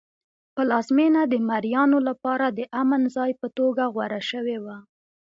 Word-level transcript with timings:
پلازمېنه 0.55 1.21
د 1.27 1.33
مریانو 1.49 1.99
لپاره 2.09 2.45
د 2.49 2.59
امن 2.81 3.01
ځای 3.15 3.31
په 3.41 3.47
توګه 3.57 3.83
غوره 3.93 4.21
شوی 4.29 4.57
و. 4.63 4.67